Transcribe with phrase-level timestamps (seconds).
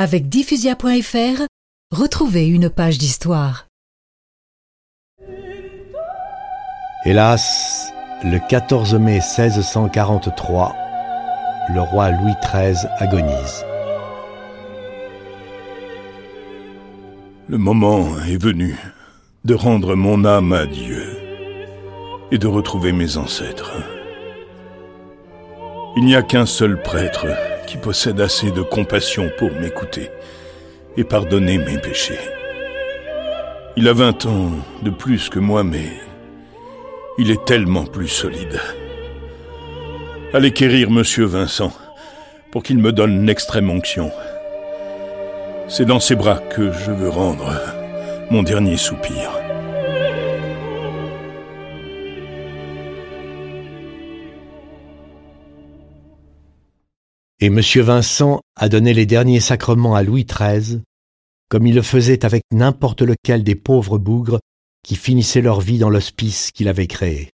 [0.00, 1.42] Avec diffusia.fr,
[1.90, 3.66] retrouvez une page d'histoire.
[7.04, 7.92] Hélas,
[8.22, 10.76] le 14 mai 1643,
[11.74, 13.64] le roi Louis XIII agonise.
[17.48, 18.76] Le moment est venu
[19.44, 21.08] de rendre mon âme à Dieu
[22.30, 23.72] et de retrouver mes ancêtres.
[25.96, 27.26] Il n'y a qu'un seul prêtre
[27.68, 30.10] qui possède assez de compassion pour m'écouter
[30.96, 32.18] et pardonner mes péchés.
[33.76, 34.52] Il a vingt ans
[34.82, 35.86] de plus que moi, mais
[37.18, 38.58] il est tellement plus solide.
[40.32, 41.72] Allez quérir Monsieur Vincent
[42.50, 44.10] pour qu'il me donne l'extrême onction.
[45.68, 47.52] C'est dans ses bras que je veux rendre
[48.30, 49.47] mon dernier soupir.
[57.40, 57.60] Et M.
[57.60, 60.82] Vincent a donné les derniers sacrements à Louis XIII,
[61.48, 64.40] comme il le faisait avec n'importe lequel des pauvres bougres
[64.84, 67.30] qui finissaient leur vie dans l'hospice qu'il avait créé.